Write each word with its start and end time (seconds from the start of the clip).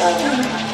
Thank 0.00 0.64
you. 0.64 0.69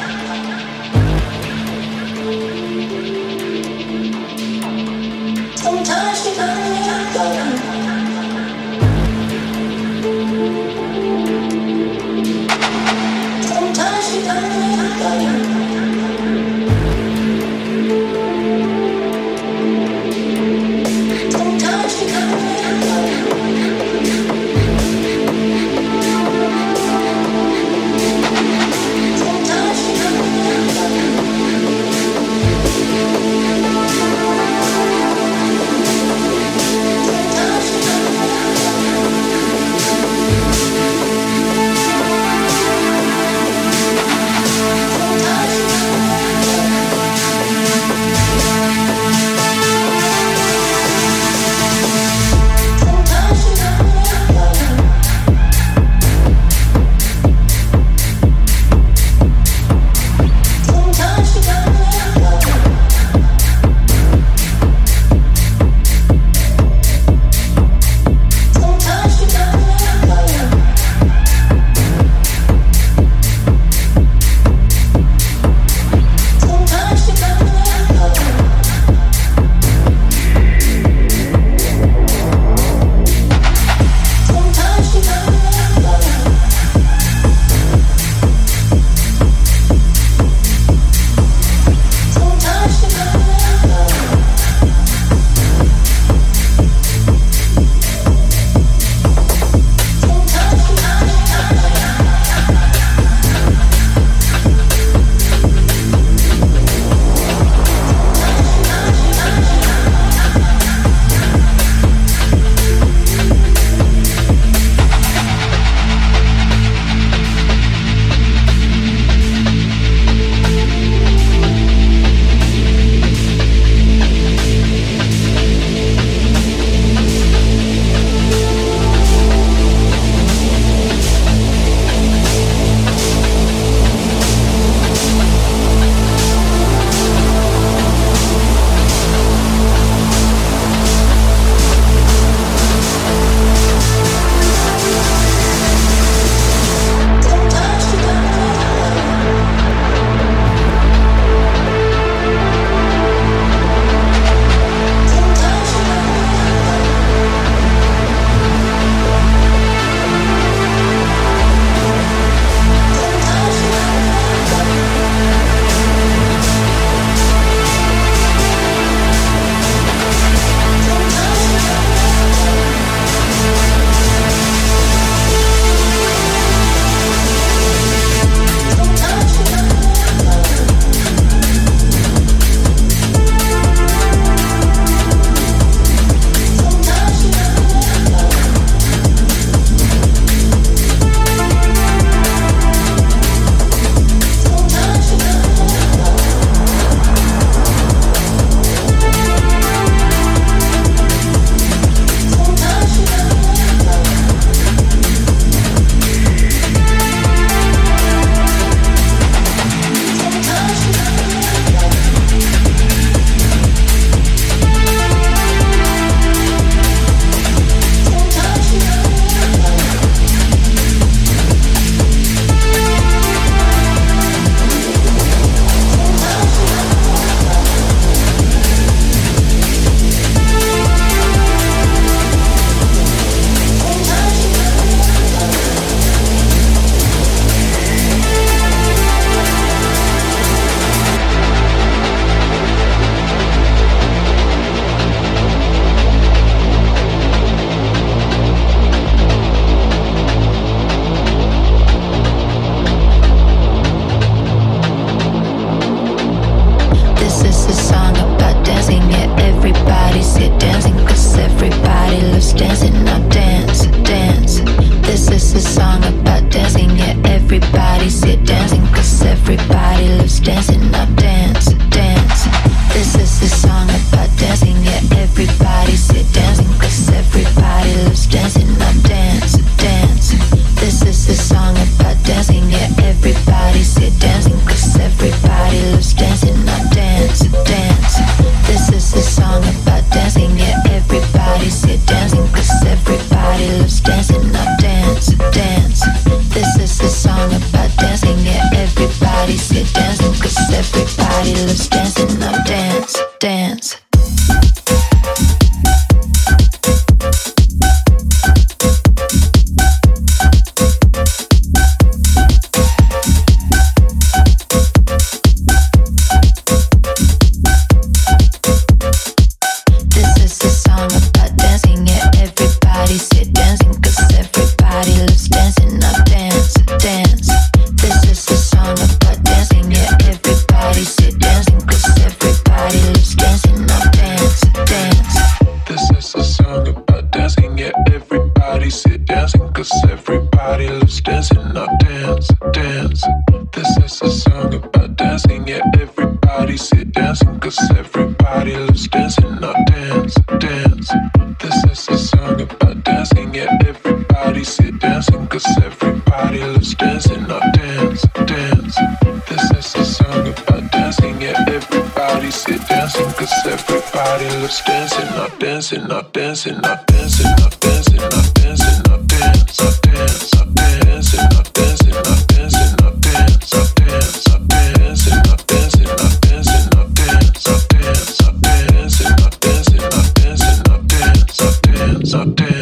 Not 382.33 382.55
dance, 382.55 382.76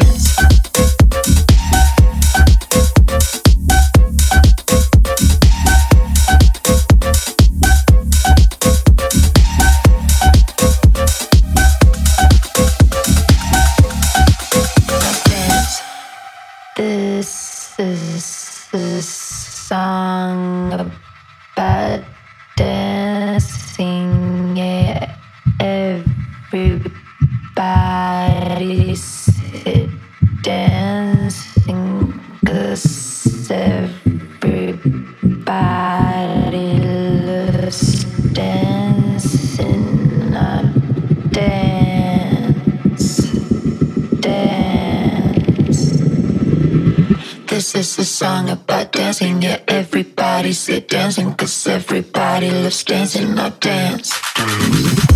loves 52.66 52.82
dancing, 52.82 53.32
not 53.36 53.60
dance. 53.60 55.15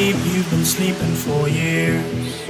Sleep 0.00 0.16
you've 0.32 0.50
been 0.50 0.64
sleeping 0.64 1.14
for 1.14 1.46
years. 1.46 2.46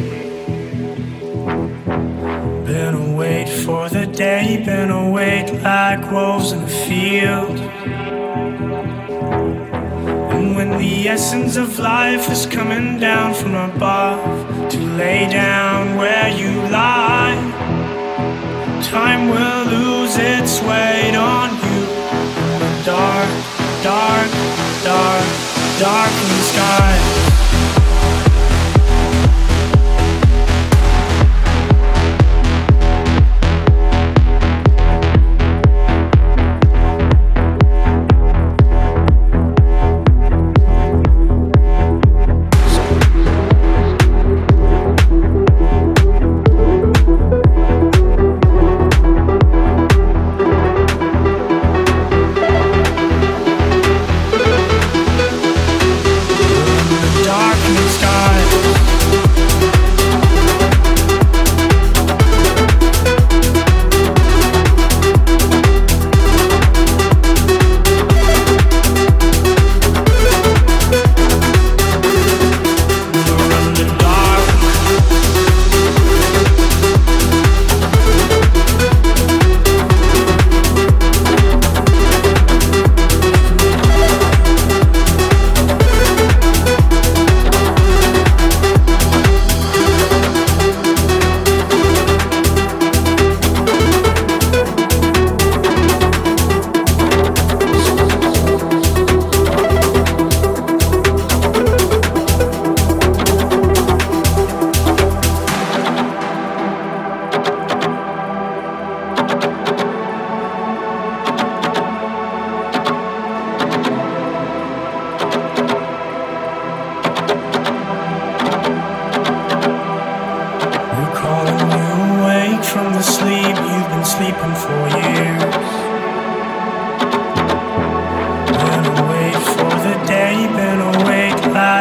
Been 2.64 2.94
awake 2.94 3.48
for 3.48 3.88
the 3.88 4.06
day, 4.06 4.62
been 4.64 4.90
awake 4.90 5.50
like 5.60 6.12
wolves 6.12 6.52
in 6.52 6.60
the 6.60 6.74
field. 6.86 7.58
And 10.32 10.54
when 10.54 10.78
the 10.78 11.08
essence 11.08 11.56
of 11.56 11.76
life 11.80 12.30
is 12.30 12.46
coming 12.46 13.00
down 13.00 13.34
from 13.34 13.56
above 13.56 14.70
to 14.70 14.78
lay 15.02 15.28
down 15.28 15.96
where 15.96 16.28
you 16.28 16.52
lie, 16.70 17.34
time 18.84 19.28
will 19.28 19.64
lose 19.76 20.16
its 20.16 20.60
weight 20.68 21.16
on 21.16 21.48
you. 21.64 21.80
Dark, 22.84 23.30
dark, 23.82 24.30
dark, 24.84 25.26
darkening 25.80 26.44
sky. 26.52 27.29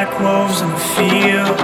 like 0.10 0.20
wolves 0.20 0.62
in 0.62 0.70
the 0.70 0.80
field. 0.96 1.60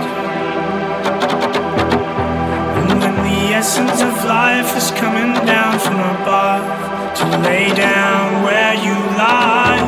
And 2.78 3.00
when 3.00 3.16
the 3.24 3.54
essence 3.54 4.02
of 4.02 4.14
life 4.26 4.76
is 4.78 4.92
coming 4.92 5.34
down 5.46 5.80
from 5.80 6.00
above 6.00 7.18
to 7.18 7.26
lay 7.40 7.74
down 7.74 8.44
where 8.44 8.74
you 8.76 8.94
lie, 9.18 9.82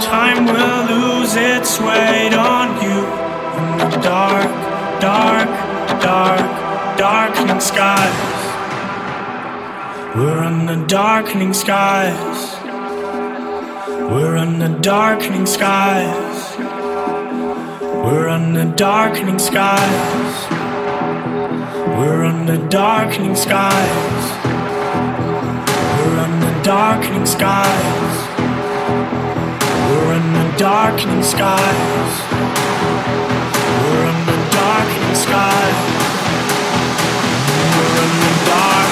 time 0.00 0.46
will 0.46 0.82
lose 0.94 1.34
its 1.36 1.80
weight 1.80 2.34
on 2.34 2.82
you 2.82 2.98
in 3.58 3.78
the 3.78 4.00
dark, 4.00 4.50
dark, 5.00 5.48
dark, 6.02 6.98
darkening 6.98 7.60
skies. 7.60 8.36
We're 10.16 10.44
in 10.44 10.66
the 10.66 10.84
darkening 10.86 11.54
skies. 11.54 12.56
We're 14.10 14.36
in 14.36 14.58
the 14.58 14.78
darkening 14.80 15.46
skies. 15.46 16.27
We're 18.04 18.28
under 18.28 18.64
darkening 18.76 19.38
skies. 19.38 20.50
We're 21.98 22.24
under 22.24 22.56
darkening 22.68 23.34
skies. 23.34 24.24
We're 25.98 26.18
under 26.20 26.62
darkening 26.62 27.26
skies. 27.26 28.14
We're 29.90 30.12
under 30.14 30.58
darkening 30.58 31.22
skies. 31.22 32.12
We're 33.82 34.06
under 34.12 34.38
darkening 34.50 35.14
skies. 35.14 35.78
We're 37.74 37.98
under 38.04 38.44
darkening. 38.46 38.87